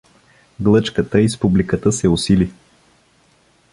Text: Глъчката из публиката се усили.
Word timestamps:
Глъчката 0.59 1.19
из 1.21 1.37
публиката 1.39 1.91
се 1.91 2.07
усили. 2.07 2.51